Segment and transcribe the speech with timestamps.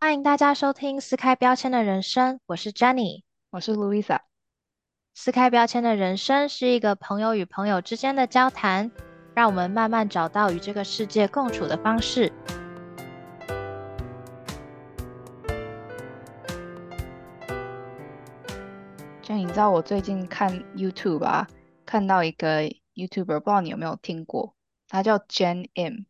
[0.00, 3.24] 欢迎大家收听撕开标签的人生，我是 Jenny。
[3.50, 4.20] 我是 Louisa。
[5.12, 8.92] 撕开标签的人生是一个朋友与朋友之间的交谈，
[9.34, 12.32] 让我们慢慢找到与这个世界共处的方式。
[19.20, 21.48] 就你知道我最近看 YouTube 啊，
[21.84, 22.62] 看到一个
[22.94, 24.54] YouTuber，不知道你有没有听过，
[24.86, 26.04] 他叫 Jen M。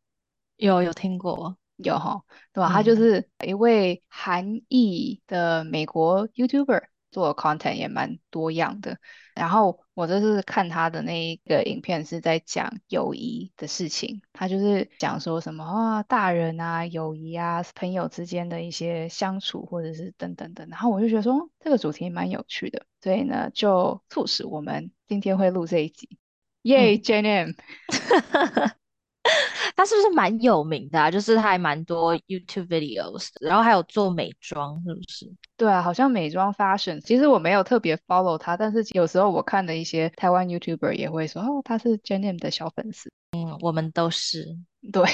[0.57, 2.23] 有有听过，有哈，
[2.53, 2.69] 对吧？
[2.71, 6.85] 他就是一位韩裔的美国 YouTuber。
[7.11, 8.99] 做 content 也蛮多样的，
[9.35, 14.21] 然后我这次看他的那一个影片，是在讲友谊的事情。
[14.35, 20.69] 他就是讲说什么啊，大人啊，友谊啊，朋友之间的一些相处，或者是等等等。
[20.69, 26.19] 然后我就觉得说这个主题蛮有趣的，所以呢，就促使我们今天会录这一集。
[26.61, 27.57] 耶，Jane。
[29.77, 31.11] 他是不是蛮有名的？
[31.11, 35.31] 就是他还蛮多 YouTube videos，然后还有做美妆，是不是？
[35.57, 37.01] 对啊，好像美妆 fashion。
[37.01, 43.13] 其实我没有特别 follow 他，但是有时候我看的一些台湾 YouTuber 也会说，哦，他是 Jenny 的小粉丝。
[43.33, 44.57] 嗯，我们都是。
[44.93, 45.05] 对。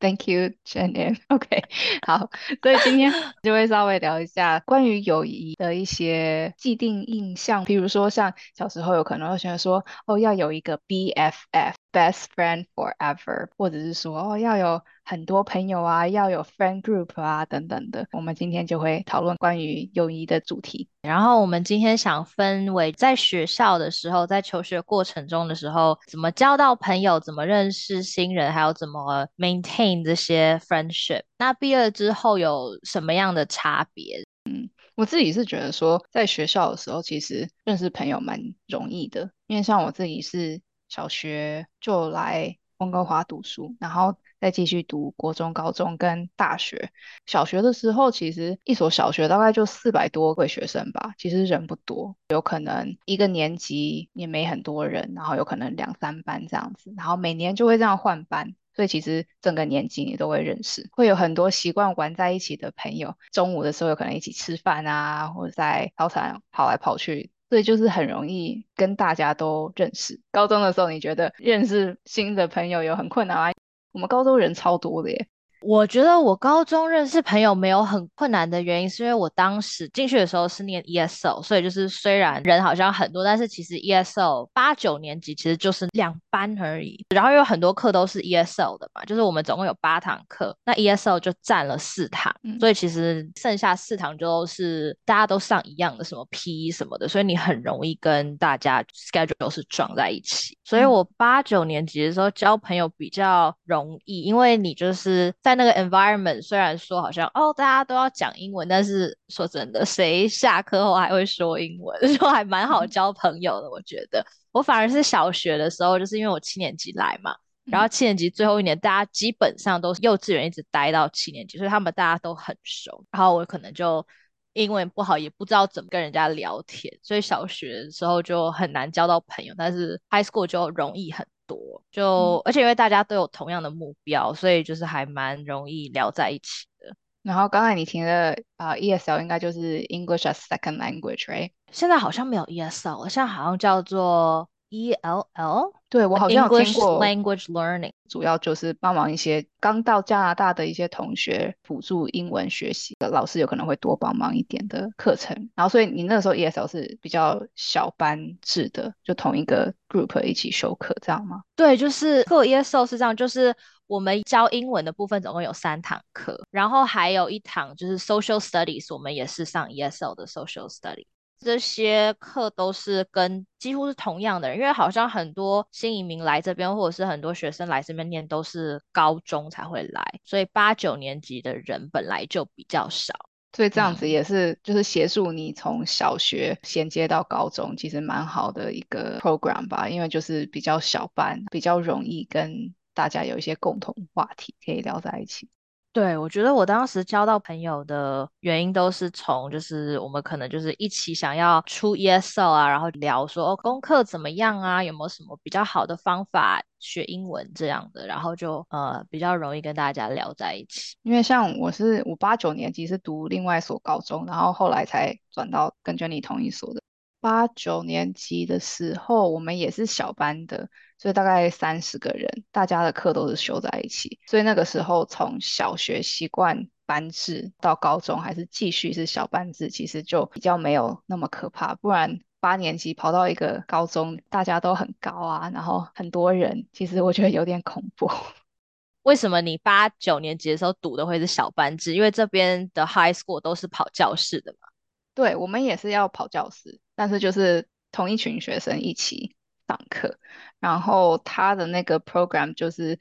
[0.00, 1.16] Thank you, Jenny.
[1.28, 1.62] OK，
[2.04, 2.28] 好，
[2.60, 3.12] 所以今天
[3.44, 11.74] 就会稍微聊一下关于友谊的一些既定印象，比如说像小时候有可能会觉得说，哦，要有一个 BFF。
[11.92, 18.06] Best friend forever，或者是说哦要有很多朋友啊，要有 friend group 啊等等的。
[18.12, 20.88] 我们今天就会讨论关于友谊的主题。
[21.02, 31.24] 然后我们今天想分为在学校的时候，在求学过程中的时候，怎么交到朋友，怎么认识新人，还有怎么 maintain 这些 friendship。
[31.36, 34.24] 那毕业之后有什么样的差别？
[34.50, 40.62] 嗯，我自己是觉得说，在学校的时候，其实认识朋友蛮容易的，因为像我自己是。
[40.92, 46.90] 小学就来温哥华读书，然后再继续读国中、高中跟大学。
[47.24, 63.14] 小学的时候，其实一所小学大概就四百多位学生吧，其实人不多，有可能一个年级也没很多人，然后有可能两三班这样子，然后每年就会这样换班，所以其实整个年级你都会认识，会有很多习惯玩在一起的朋友。
[63.32, 67.31] 中午的时候有可能一起吃饭啊，或者在操场跑来跑去。
[67.52, 70.18] 所以就是很容易跟大家都认识。
[70.30, 73.52] 高中的时候，你觉得认识新的朋友有很困难吗？
[73.92, 75.28] 我们高中人超多的耶。
[75.62, 100.58] 我觉得我高中认识朋友没有很困难的原因，是因为我当时进去的时候是念 ESO，所以就是虽然人好像很多，但是其实 ESO 八九年级其实就是两班而已，然后有很多课都是 ESO 的嘛，就是我们总共有八堂课，那 ESO 就占了四堂，所以其实剩下四堂就是大家都上一样的什么 P 什么的，所以你很容易跟大家 schedule 是撞在一起。
[100.64, 105.51] 所以我八九年级的时候交朋友比较容易，因为你就是在。
[105.52, 112.00] 在那个 environment，虽然说好像哦，大家都要讲英文，但是说真的，谁下课后还会说英文？
[112.18, 113.70] 就还蛮好交朋友的。
[113.70, 123.04] 我觉得，我反而是小学的时候，就是因为我七年级来嘛，然后七年级最后一年，大家基本上都是幼稚园一直待到七年级，所以他们大家都很熟。
[123.10, 124.06] 然后我可能就
[124.54, 131.26] 英文不好，也不知道怎么跟人家聊天，所以小学的时候就很难交到朋友，但是 high school 就容易很。
[131.46, 136.94] 多就，而且因为大家都有同样的目标，所以就是还蛮容易聊在一起的。
[137.22, 141.52] 然后刚才你提的啊，ESL 应该就是 English as Second Language，right？
[141.70, 145.72] 现在好像没有 ESL，现在好像叫做 ELL。
[145.90, 155.36] 对我好像有听过 language learning，主要就是帮忙一些刚到加拿大的一些同学辅助英文学习的老师，有可能会多帮忙一点的课程。
[155.54, 161.42] 然后，所以你那个时候 ESL 是比较小班制的，就同一个 group 一起修课，这样吗？
[161.54, 163.54] 对，就是课 ESL 是这样，就是
[163.86, 171.04] 我们教英文的部分总共有三堂课，然后还有一堂就是 social studies，我们也是上 ESL 的 social study。
[171.44, 183.12] 这些课都是跟几乎是同样的人，因为好像很多新移民来这边，或者是很多学生来这边念，都是高中才会来，所以八九年级的人本来就比较少，
[183.52, 195.48] 所以这样子也是就是协助你从小学衔接到高中，其实蛮好的一个 program 吧，因为就是比较小班，比较容易跟大家有一些共同话题可以聊在一起。
[195.92, 210.96] 对，我觉得我当时交到朋友的原因都是从，就是我们可能就是一起想要出 ESL 啊，然后聊说哦功课怎么样啊，有没有什么比较好的方法学英文这样的，然后就呃比较容易跟大家聊在一起。
[211.02, 216.80] 因为像我是我八九年级是读另外一所高中，然后后来才转到跟 Jenny 同一所的。
[217.20, 220.70] 八九年级的时候，我们也是小班的，
[221.02, 224.20] 所以大概三十个人，大家的课都是修在一起。
[224.28, 226.68] 所以那个时候从小学习惯。
[226.84, 231.74] 班制到高中，还是继续是小班制，其实就比较没有那么可怕。
[231.76, 238.10] 不然八年级跑到一个高中，大家都很高啊，然后很多人，其实我觉得有点恐怖。
[239.04, 241.94] 为什么你八九年级的时候读的会是小班制？
[241.94, 244.68] 因为这边的 high school 都是跑教室的嘛。
[245.14, 249.34] 对，我们也是要跑教室，但是就是同一群学生一起
[249.72, 250.18] 上课，
[250.60, 252.98] 然后他的那个 program 就是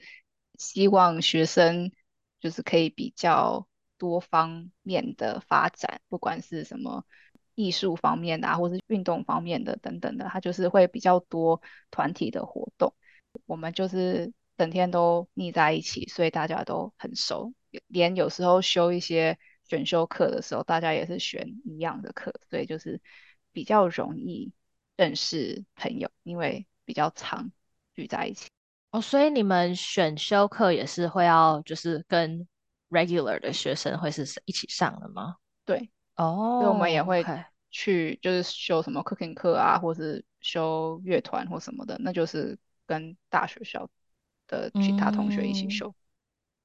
[0.57, 1.91] 希望学生
[2.39, 7.05] 就是可以比较多方面的发展，不管是什么
[7.55, 12.93] 艺术方面的，或是运动方面的等等的，他就是会比较多团体的活动。
[13.45, 17.53] 我们就是整天都腻在一起，所以大家都很熟，
[17.87, 19.37] 连有时候修一些。
[19.63, 22.99] 选修课的时候，大家也是选一样的课，所以就是
[23.53, 24.51] 比较容易
[25.01, 27.51] 认识朋友，因为比较常
[27.95, 28.47] 聚在一起。
[28.91, 32.47] 哦，所以你们选修课也是会要就是跟
[32.91, 35.37] regular 的学生会是一起上的吗？
[35.65, 37.25] 对，哦，所以我们也会
[37.71, 42.55] 去就是修什么 cooking 课啊，或是修乐团或什么的，那就是
[42.85, 43.89] 跟大学校
[44.45, 45.91] 的其他同学一起修。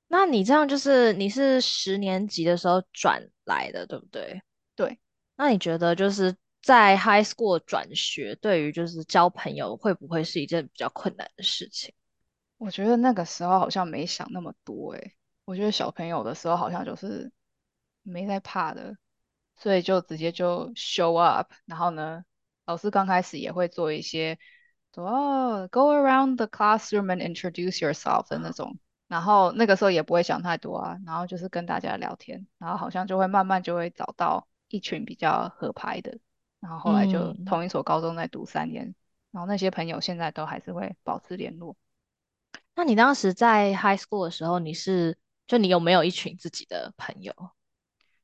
[0.08, 4.42] 那你这样就是你是十年级的时候转来的，对不对？
[4.74, 4.98] 对。
[5.36, 6.36] 那你觉得就是
[6.66, 11.94] 在 high school 转学，对于就是交朋友会不会是一件比较困难的事情？
[12.58, 15.14] 我觉得那个时候好像没想那么多诶，
[15.44, 17.30] 我觉得小朋友的时候好像就是
[18.02, 18.96] 没在怕的，
[19.54, 21.52] 所以就直接就 show up。
[21.66, 22.24] 然后呢，
[22.64, 24.36] 老师刚开始也会做一些
[24.92, 28.76] 说哦，go around the classroom and introduce yourself 的那种。
[29.06, 36.18] 然后那个时候也不会想太多啊，然后就是跟大家聊天，然后好像就会慢慢就会找到一群比较合拍的，
[36.60, 38.94] 然后后来就同一所高中在读三年，
[39.30, 41.76] 然后那些朋友现在都还是会保持联络。
[42.74, 45.16] 那你当时在 high school 的时候，你是
[45.46, 47.32] 就你有没有一群自己的朋友？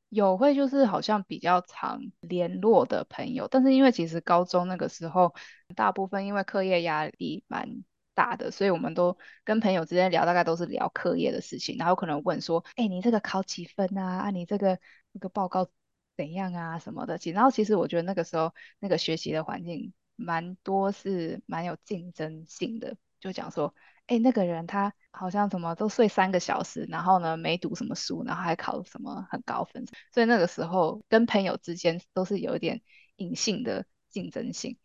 [0.09, 5.33] 有会就是好像比较常联络的朋友，但是因为其实高中那个时候
[5.75, 7.83] 大部分因为课业压力蛮。
[8.15, 14.19] 大的，所以我们都跟朋友之间聊，大概都是聊课业的事情，然后可能问说，哎，你这个考几分啊？
[14.19, 14.77] 啊，你这个
[15.13, 15.67] 那个报告
[16.17, 16.79] 怎样啊？
[16.79, 17.17] 什么的。
[17.33, 23.73] 然后其实我觉得那个时候那个学习的环境蛮多是蛮有竞争性的，就讲说，
[24.07, 32.81] 哎，那个人他好像什么都睡三个小时，然后呢没读什么书，然后还考什么很高分，所以那个时候跟朋友之间都是有一点
[33.15, 34.77] 隐性的竞争性。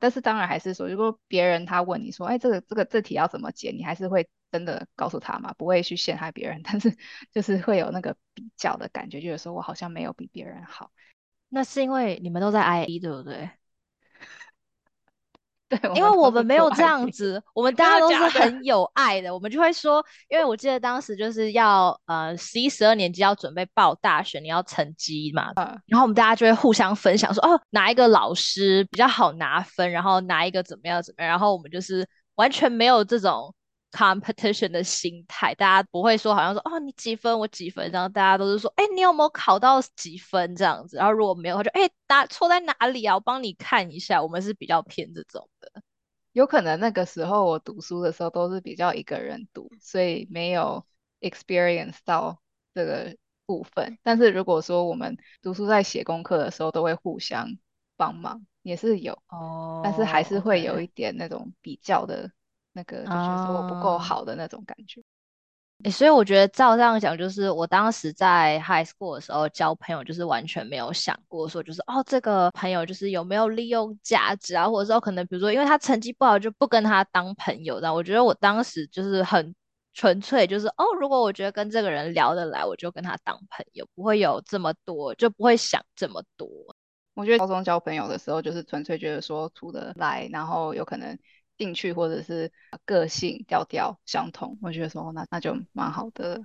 [0.00, 6.60] 但是当然还是说，如果别人他问你说，哎，这个这个这题要怎么解，你还是会真的告诉他嘛，不会去陷害别人。
[6.64, 6.96] 但是
[7.32, 10.90] 就是会有那个比较的感觉，就是说我好像没有比别人好。
[11.48, 13.50] 那是因为你们都在 IE 对不对？
[15.68, 25.52] 对，因为我们没有这样子，我们 大家都是很有爱的，我们就会说，因为我记得当时就是要呃十一、十二年级要准备报大学，你要成绩嘛，
[25.84, 33.54] 然后我们大家就会互相分享说，哦，哪一个老师比较好拿分，然后哪一个怎么样怎么样，然后我们就是完全没有这种。
[33.90, 43.14] Competition 的心态，大家不会说好像说哦你几分我几分，然后大家都是说哎你有没有考到几分这样子，然后如果没有，他就哎答错在哪里啊？
[43.14, 44.22] 我帮你看一下。
[44.22, 45.82] 我们是比较偏这种的，
[46.32, 50.84] 有可能那个时候我读书的时候都是比较一个人读，所以没有
[51.20, 52.40] experience 到
[52.74, 53.98] 这个部分。
[54.02, 57.48] 但是如果说我们读书在写功课的时候都会互相
[57.96, 62.30] 帮忙，也是有哦，但是还是会有一点那种比较的。
[62.78, 65.02] 那个就觉得我不够好的那种感觉，
[65.82, 77.80] 哎，所以我觉得照这样讲，就是我当时在 high school 的时候交朋友，就是完全没有想过说，就是哦，这个朋友就是有没有利用价值啊，或者说可能比如说因为他成绩不好就不跟他当朋友。
[77.80, 79.52] 但我觉得我当时就是很
[79.92, 86.48] 纯粹，就是哦，如果我觉得跟这个人聊得来，我就跟他当朋友，不会有这么多，就不会想这么多。
[87.14, 91.18] 我觉得高中交朋友的时候，就是纯粹觉得说处得来，然后有可能。
[91.58, 92.50] 兴趣或者是
[92.84, 96.40] 个性调调相同，我觉得说那那就蛮好的。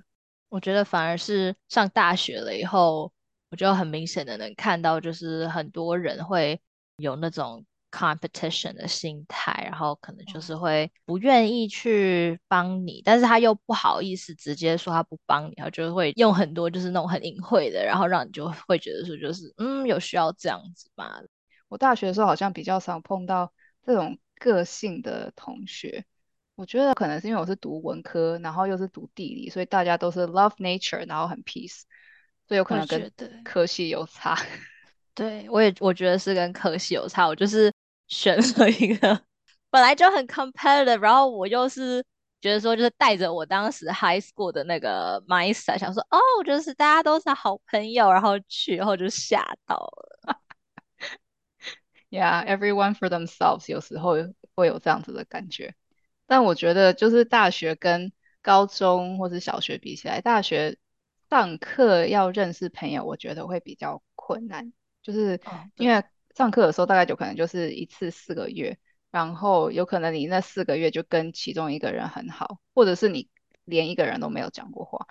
[0.48, 3.12] 我觉得反而是上大学了以后，
[3.50, 6.60] 我就很明显的能看到，就是很多人会
[6.96, 21.20] 有那种 competition 的心态，然后可能就是会不愿意去帮你，但是他又不好意思直接说他不帮你，他就会用很多就是那种很隐晦的，然后让你就会觉得说就是嗯有需要这样子吧？
[21.68, 23.52] 我大学的时候好像比较少碰到
[23.84, 24.18] 这种。
[24.44, 26.04] 个性的同学，
[26.54, 31.84] 我觉得可能是因为我是读文科，然后又是读地理，所以大家都是 love nature，然后很 peace，
[32.46, 33.10] 所以有可能跟
[33.42, 34.36] 科系有差。
[35.14, 37.26] 对，我也我觉得是跟科系有差。
[37.26, 37.72] 我就是
[38.08, 39.18] 选了一个
[39.70, 42.04] 本来就很 competitive，然后我又是
[42.42, 50.38] 觉得说就是带着我当时 high school 的那个 mindset，想说哦，就是大家都是好朋友，然后去，然后就吓到了。
[52.14, 54.14] Yeah, everyone for themselves，有时候
[54.54, 55.74] 会有这样子的感觉。
[56.26, 60.78] 但我觉得就是大学跟高中或是小学比起来，大学
[61.28, 65.40] 上课要认识朋友，我觉得会比较困难，就是
[65.74, 66.04] 因为
[66.36, 68.78] 上课的时候大概就可能就是一次四个月，
[69.10, 73.28] 然后有可能你那四个月就跟其中一个人很好，或者是你
[73.64, 75.08] 连一个人都没有讲过话，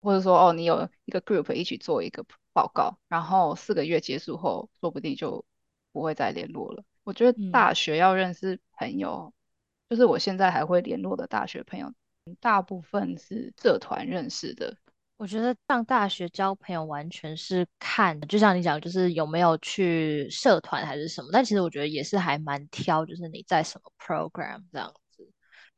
[0.00, 5.44] 或者说哦你有一个 group 一起做一个报告，然后四个月结束后，说不定就
[5.96, 6.84] 不会再联络了。
[7.04, 9.32] 我觉得大学要认识朋友，
[9.88, 11.90] 就是我现在还会联络的大学朋友，
[12.38, 14.76] 大部分是社团认识的。
[15.16, 21.30] 我觉得上大学交朋友完全是看，就像你讲，就是有没有去社团还是什么。
[21.32, 25.26] 但其实我觉得也是还蛮挑，就是你在什么 program 这样子。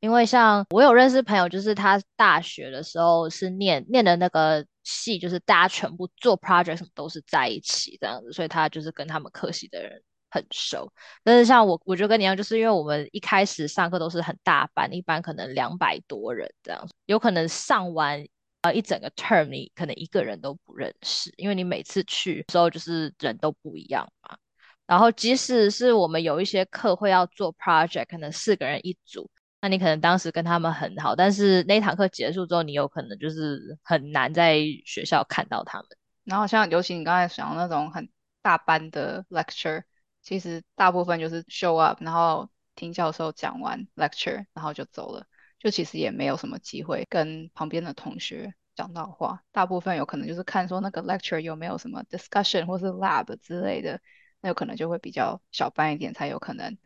[0.01, 10.93] 因为像我有认识朋友，就是他大学的时候是念念的那个系，就是大家全部做 project 什么都是在一起这样子，所以他就是跟他们科系的人很熟。
[11.23, 18.27] 但是像我，我就跟你一样，就是因为我们一开始上课都是很大班，一般可能两百多人这样，有可能上完。
[18.63, 24.37] 呃，一整个 term 你可能一个人都不认识，因为你每次去时候就是人都不一样嘛。
[24.85, 29.31] 然后即使是我们有一些课会要做 project，可能四个人一组，
[29.61, 35.87] 那你可能当时跟他们很好，但是那堂课结束之后，你有可能就是很难在学校看到他们。
[36.25, 38.11] 然后像尤其你刚才讲那种很
[38.43, 39.85] 大班的 lecture，
[40.29, 45.27] 其实大部分就是 show up，然后听教授讲完 lecture，然后就走了。
[45.59, 54.03] 就其实也没有什么机会跟旁边的同学讲到话，大部分有可能就是看说那个 lecture 有没有什么 discussion 或是 lab 之类的，
[54.43, 56.77] 那有可能就会比较小班一点，才有可能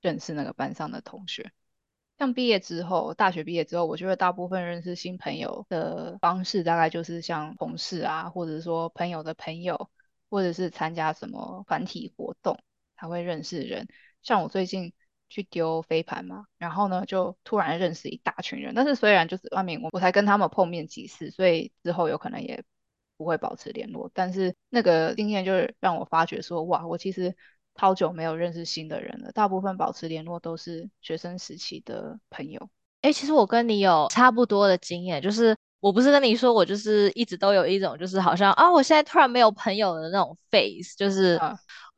[0.00, 1.52] 认识那个班上的同学。
[2.16, 9.90] 像毕业之后，大学毕业之后，我觉得大部分认识新朋友的方式，大概就是像同事啊，或者说朋友的朋友，
[10.30, 12.58] 或者是参加什么团体活动
[12.98, 13.86] 才会认识人。
[14.22, 14.92] 像我最近。
[15.28, 18.72] 去丢飞盘嘛，然后呢，就突然认识一大群人。
[18.76, 22.62] 但是虽然就是外面我我才跟他们碰面几次，所以之后有可能也
[23.16, 24.08] 不会保持联络。
[24.14, 27.34] 但是那个经验就是让我发觉说，哇，我其实
[27.74, 29.32] 超久没有认识新的人了。
[29.32, 32.70] 大部分保持联络都是学生时期的朋友。
[33.02, 41.40] 哎，其实我跟你有差不多的经验，就是我不是跟你说我就是一直都有一种就是好像啊，我现在突然没有朋友的那种 face，就是。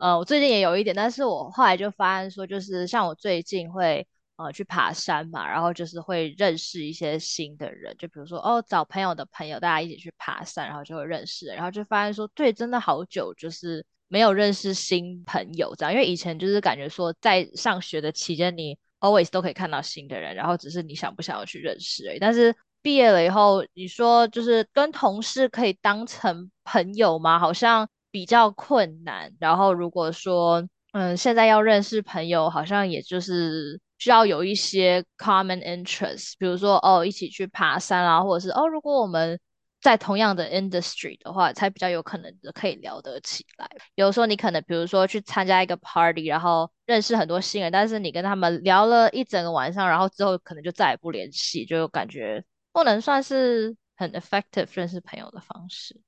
[0.01, 4.07] 呃，我最近也有一点，但是我后来就发现说，就是像我最近会
[4.37, 22.21] 呃去爬山嘛，然后就是会认识一些新的人，就比如说哦找朋友的朋友，大家一起去爬山，然后就会认识，然后就发现说，对，真的好久就是没有认识新朋友这样，因为以前就是感觉说在上学的期间，你 always 都可以看到新的人，然后只是你想不想要去认识而已。
[22.21, 22.55] 但是
[22.89, 27.39] 毕业了以后，你说就是跟同事可以当成朋友吗？
[27.39, 27.87] 好像。
[28.11, 39.39] 比较困难，然后如果说，嗯，现在要认识朋友，好像也就是需要有一些 common interest，比如说哦，一起去爬山啊，或者是哦，如果我们
[39.83, 43.69] 在同样的 industry 的话，才比较有可能的可以聊得起来。
[43.95, 56.01] 有时候你可能，比如说去参加一个 party，然后认识很多新人，但是你跟他们聊了一整个晚上，然后之后可能就再也不联系，就感觉不能算是很 effective 认识朋友的方式。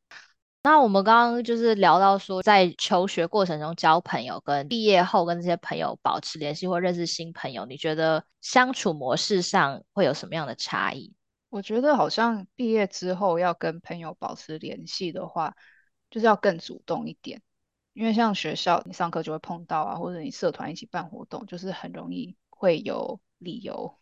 [0.63, 11.15] 那我们刚刚就是聊到说，在求学过程中交朋友，跟毕业后跟这些朋友保持联系或认识新朋友，你觉得相处模式上会有什么样的差异？
[11.49, 15.57] 我觉得好像毕业之后要跟朋友保持联系的话，
[16.11, 17.41] 就是要更主动一点，
[17.95, 23.99] 因为像学校你上课就会碰到啊，或者你社团一起办活动，就是很容易会有理由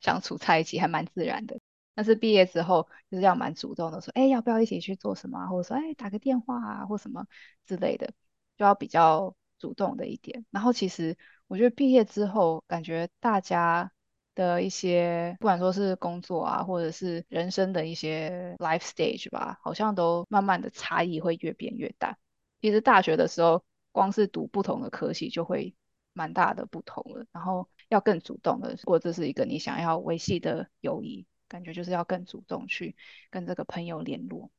[0.00, 1.58] 相处在一起，还蛮自然的。
[1.94, 7.26] 但是毕业之后就是要蛮主动的，说，哎，要不要一起去做什么，或者说，哎，打个电话啊，或什么
[7.66, 8.12] 之类的，
[8.56, 10.44] 就要比较主动的一点。
[10.50, 11.16] 然后其实
[11.48, 13.92] 我觉得毕业之后，感觉大家
[14.34, 22.16] 的一些，不管说是工作啊，或者是人生的一些 life stage 吧，好像都慢慢的差异会越变越大。
[22.62, 25.74] 其实大学的时候，光是读不同的科系就会
[26.14, 27.26] 蛮大的不同了。
[27.32, 31.26] 然后要更主动的，如果这是一个你想要维系的友谊。
[31.52, 32.96] 感觉就是要更主动去
[33.30, 34.50] 跟这个朋友联络。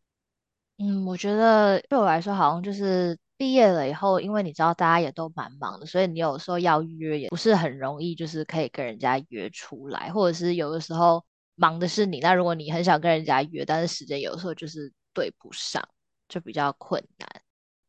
[0.77, 11.23] 嗯，我觉得对我来说，好像就是毕业了以后，因为你知道大家也都蛮忙的，所以你有时候要约也不是很容易，就是可以跟人家约出来，或者是有的时候
[11.55, 12.19] 忙的是你。
[12.19, 15.83] 那如果你很想跟人家约，但是时间有时候就是对不上，
[16.27, 17.27] 就比较困难。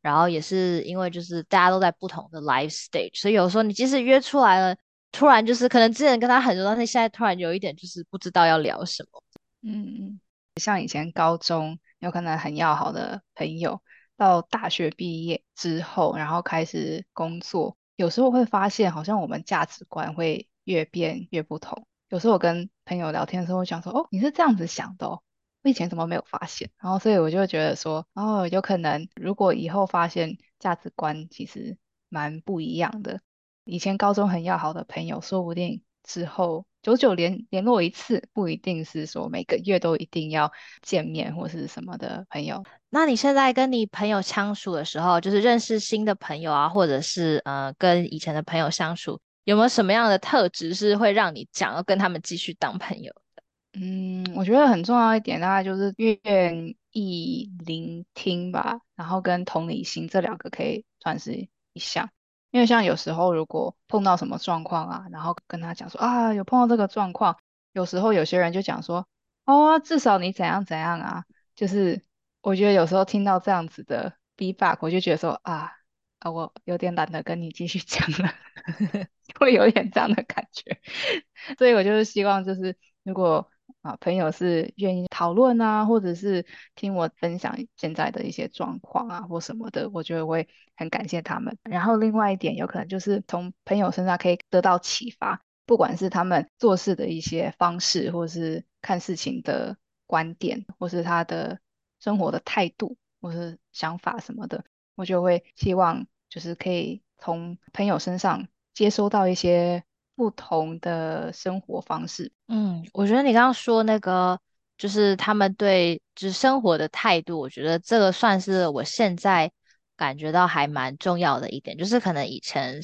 [0.02, 4.76] 然后也是因为就是大家都在不同的 life stage，所以有时候你即使约出来了。
[5.14, 9.23] 突然就是可能之前跟他很熟，但是现在突然有一点就是不知道要聊什么。
[9.62, 10.21] 嗯嗯，
[10.56, 13.80] 像以前高中有可能很要好的朋友，
[14.16, 21.87] 到大学毕业之后，然后开始工作，有时候会发现好像我们价值观会越变越不同。
[22.09, 25.23] 有时候我跟朋友聊天的时候，我想说，哦，你是这样子想的哦，
[25.62, 26.71] 我以前怎么没有发现？
[26.80, 31.78] 然后所以我就觉得说，哦，有可能如果以后发现价值观其实
[32.09, 33.21] 蛮不一样的，
[33.64, 40.52] 以前高中很要好的朋友，说不定之后久久联联络一次，不一定是说每个月都一定要
[40.83, 42.62] 见面或是什么的朋友。
[42.90, 53.42] 那你现在跟你朋友相处的时候，就是认识新的朋友啊，或者是呃跟以前的朋友相处，有没有什么样的特质是会让你想要跟他们继续当朋友的？
[53.80, 61.33] 嗯，我觉得很重要一点，大概就是愿意聆听吧，然后跟同理心这两个可以算是
[61.73, 62.11] 一项。
[62.54, 67.37] 因为像有时候如果碰到什么状况啊，然后跟他讲说啊，有碰到这个状况，
[67.73, 69.08] 有时候有些人就讲说，
[69.44, 71.25] 哦，至少你怎样怎样啊，
[71.56, 72.04] 就是
[72.42, 75.73] 我觉得有时候听到这样子的 feedback，我就觉得说啊
[76.20, 78.32] 啊，我有点懒得跟你继续讲了，
[79.37, 80.78] 会有点这样的感觉，
[81.58, 83.50] 所以我就是希望就是如果
[83.85, 91.59] 啊朋友是愿意讨论啊，或者是听我分享现在的一些状况啊或什么的，我觉得会很感谢他们。
[91.62, 99.76] 然后另外一点有可能就是从朋友身上可以得到启发，不管是他们做事的一些方式，或是看事情的
[100.07, 101.61] 观点，或是他的
[102.00, 104.64] 生活的态度，或是想法什么的，
[104.95, 112.33] 我就会希望就是可以从朋友身上接收到一些不同的生活方式。
[112.49, 114.38] 嗯，我觉得你刚刚说那个，
[114.76, 119.50] 就是他们对就是生活的态度，我觉得这个算是我现在
[119.97, 122.80] 感觉到还蛮重要的一点，就是可能以前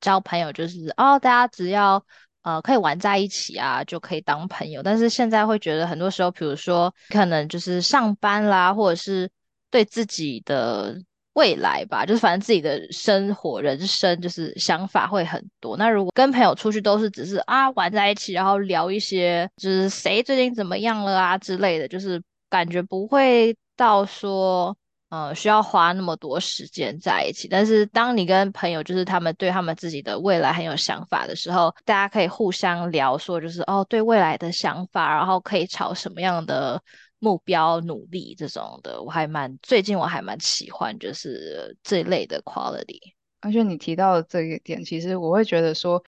[0.00, 2.04] 交朋友就是哦，大家只要
[2.42, 9.30] 呃可以玩在一起啊，就可以当朋友，但是现在会觉得很多时候，比如说可能就是上班啦，或者是
[9.70, 10.96] 对自己的
[11.34, 15.76] 未来吧，就是反正自己的生活、人生，就是想法会很多。
[15.78, 24.76] 那如果跟朋友出去都是只是啊玩在一起，然后聊一些就是谁最近怎么样了啊之类的，就是感觉不会到说
[25.08, 27.48] 呃需要花那么多时间在一起。
[27.48, 36.82] 但是当你跟朋友就是他们对他们自己的未来很有想法的时候，大家可以互相聊说就是哦对未来的想法，然后可以朝什么样的。
[37.22, 42.98] 目标努力这种的，我还蛮最近我还蛮喜欢，就是这一类的 quality。
[43.40, 46.02] 而且你提到的这一点，其实我会觉得说，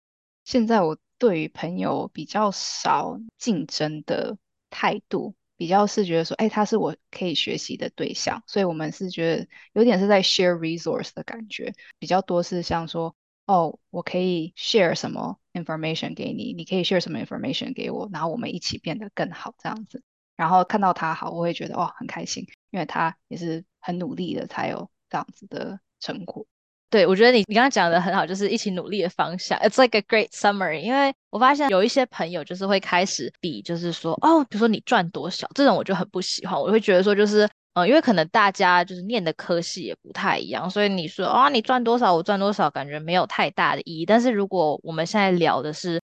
[0.44, 4.36] 现在我对于朋友比较少竞争的
[4.70, 13.14] 态度，比较是觉得说，哎，他是我可以学习的对象，所以我们是觉得有点是在 share resource 的感觉，比较多是像说，
[13.46, 20.02] 哦，我可以 share 什么 information 给你，你可以 share 什么 information 给我，然后我们一起变得更好这样子。
[20.36, 26.44] 然后看到他好，我会觉得哇很开心，因为他也是很努力的才有这样子的成果。
[26.90, 29.58] 对，我觉得你你刚刚讲的很好，就是一起努力的方向。
[29.58, 30.80] It's like a great summary。
[30.80, 36.60] 因为我发现有一些朋友就是会开始比，就是说哦，比如说你赚多少这种，我就很不喜欢。
[36.60, 44.06] 我会觉得说就是，呃，因为可能大家就是念的科系也不太一样，所以你说啊你赚多少，我赚多少，感觉没有太大的意义。
[44.06, 46.00] 但是如果我们现在聊的是。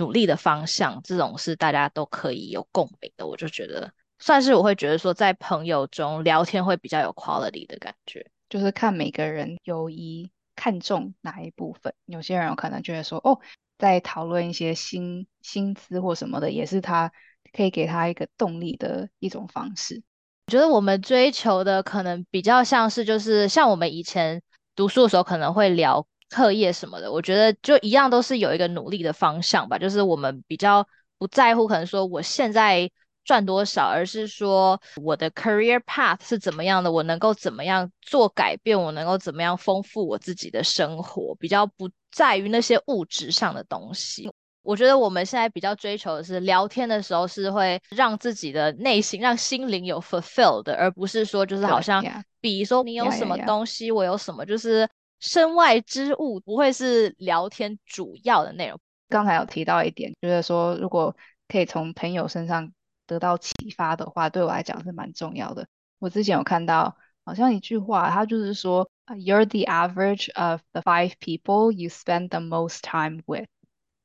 [0.00, 11.92] 努力的方向，这种是大家都可以有共鸣的，我就觉得算是我会觉得说，在朋友中聊天会比较有 quality 的感觉，就是看每个人友谊看重哪一部分。
[12.06, 13.38] 有些人有可能觉得说，哦，
[13.78, 17.12] 在讨论一些薪薪资或什么的，也是他
[17.52, 20.02] 可以给他一个动力的一种方式。
[20.46, 24.40] 我觉得我们追求的可能比较像是，就是像我们以前
[24.74, 26.06] 读书的时候可能会聊。
[26.30, 29.76] 课业什么的，我觉得就一样都是有一个努力的方向吧。
[29.76, 30.86] 就是我们比较
[31.18, 32.90] 不在乎，可能说我现在
[33.24, 44.30] 赚多少，而是说我的 career path 是怎么样的，我能够怎么样做改变，我能够怎么样丰富我自己的生活，比较不在于那些物质上的东西。
[44.62, 52.04] 我觉得我们现在比较追求的是聊天的时候是会让自己的内心、让心灵有 fulfilled，而不是说就是好像
[52.40, 54.88] 比如说你有什么东西，我有什么，就是。
[55.20, 58.80] 身外之物不会是聊天主要的内容。
[59.08, 61.14] 刚才有提到一点，就是说如果
[61.46, 62.72] 可以从朋友身上
[63.06, 65.68] 得到启发的话，对我来讲是蛮重要的。
[65.98, 73.48] 我之前有看到好像一句话，它就是说，You're the average of the five people you spend the most time with。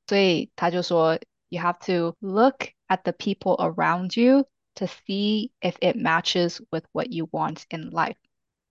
[0.08, 1.17] 所以他就说
[1.49, 7.08] ，You have to look at the people around you to see if it matches with what
[7.12, 8.17] you want in life。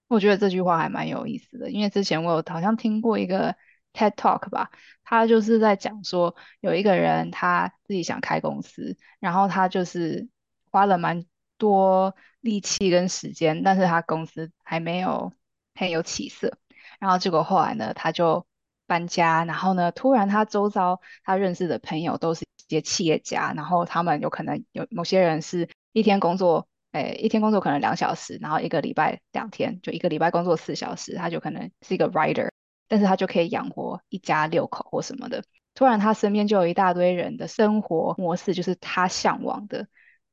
[0.06, 3.56] 我觉得这句话还蛮有意思的，因为之前我有好像听过一个
[3.92, 4.70] TED Talk 吧，
[5.02, 10.28] 他就是在讲说有一个人他自己想开公司，然后他就是
[10.70, 11.24] 花了蛮
[11.58, 15.32] 多力气跟时间，但是他公司还没有
[15.74, 16.58] 很有起色，
[17.00, 18.46] 然后结果后来呢，他就
[18.86, 26.68] 搬家，然后呢，突然他周遭他认识的朋友都是一些企业家，然后他们有可能有某些人是一天工作。
[26.94, 32.48] 诶，一天工作可能两小时，然后一个礼拜两天，就一个礼拜工作四小时，他就可能是一个 writer，
[32.86, 35.42] 但是他就可以养活一家六口或什么的。
[35.74, 39.88] 突然他身边就有一大堆人的生活模式就是他向往的，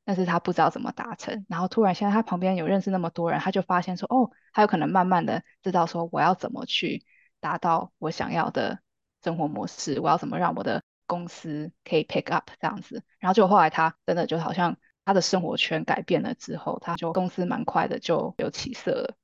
[0.05, 1.43] 但是他不知道怎么达成。
[1.49, 7.03] 然后突然现在他旁边有认识那么多人，他就发现说，哦，他有可能慢慢的知道说，我要怎么去
[7.39, 8.79] 达到我想要的
[9.23, 13.03] 生活模式，我要怎么让我的公司可以 pick up 这样子。
[13.17, 14.77] 然后就后来他真的就好像。
[15.05, 19.15] 他的生活圈改变了之后，他就公司蛮快的就有起色了。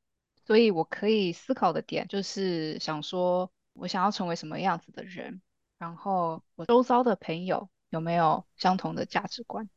[0.45, 5.41] 所以我可以思考的点就是想说，我想要成为什么样子的人，
[5.77, 9.69] 然后我周遭的朋友有没有相同的价值观。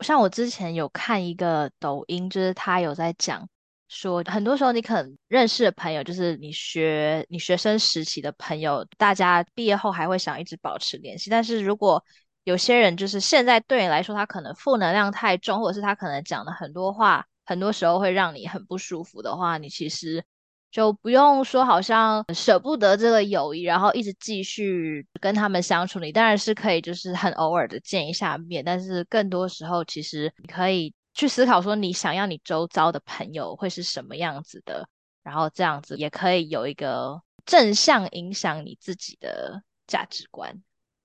[0.00, 3.48] 像我之前有看一个抖音，就是他有在讲
[3.88, 12.04] 说，很多时候你可能认识的朋友，就是你学你学生时期的朋友，大家毕业后还会想一直保持联系，但是如果
[12.44, 20.24] 有些人就是现在对你来说，他可能负能量太重，或者是他可能讲的很多话，很多时候会让你很不舒服的话，你其实
[20.70, 26.00] 就不用说好像舍不得这个友谊，然后一直继续跟他们相处。
[26.00, 34.88] 你当然是可以，就是很偶尔的见一下面，但是更多时候，其实你可以去思考说，你想要你周遭的朋友会是什么样子的，
[35.22, 40.62] 然后这样子也可以有一个正向影响你自己的价值观。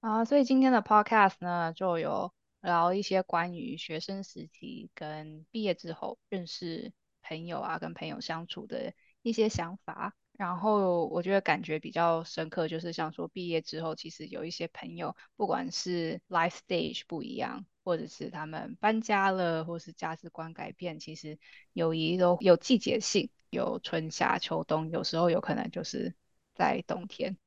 [0.07, 10.15] 啊，所以今天的 podcast 呢，就有聊一些关于学生时期跟毕业之后认识朋友啊，跟朋友相处的一些想法。
[10.31, 21.37] 然后我觉得感觉比较深刻，就是像说毕业之后，其实有一些朋友，不管是 life stage 不一样，或者是他们搬家了，或是价值观改变，其实
[21.73, 26.15] 友谊都有季节性，有春夏秋冬，有时候有可能就是
[26.55, 27.37] 在冬天。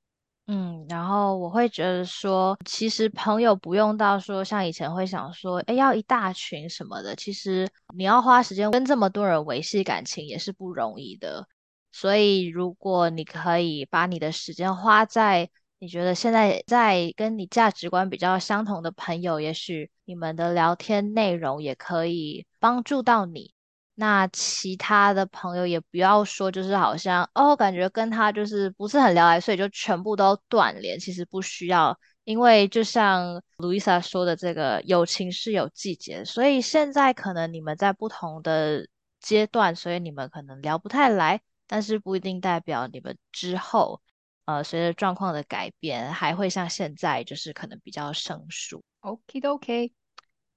[0.53, 7.15] 嗯，然后我会觉得说，其实朋友不用到说像以前会想说，哎，要一大群什么的。
[7.15, 11.47] 其实你要花时间跟这么多人维系感情也是不容易的。
[11.93, 23.55] 所以如果你可以把你的时间花在你觉得现在在跟你价值观比较相同的朋友，也许你们的聊天内容也可以帮助到你。
[24.01, 30.99] 那其他的朋友也不要说，就是好像哦，感觉跟他就是不是很聊来，所以就全部都断联。
[30.99, 38.89] 其实不需要，因为就像 Louisa 说的，这个友情是有季节，所以现在可能你们在不同的
[39.21, 44.01] 阶段，所以你们可能聊不太来，但是不一定代表你们之后，
[44.47, 48.83] 呃，随着状况的改变，还会像现在就是可能比较生疏。
[49.01, 49.93] OK，OK。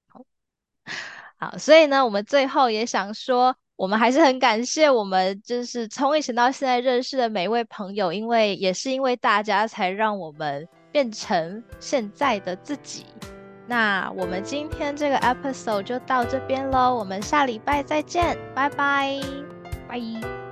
[0.07, 0.23] 好，
[1.57, 13.05] 所以呢，我们最后也想说，我们还是很感谢我们就是从以前到现在认识的每一位朋友，因为也是因为大家才让我们变成现在的自己。
[13.65, 19.19] 那我们今天这个 episode 就到这边喽，我们下礼拜再见，拜拜，
[19.87, 20.42] 拜。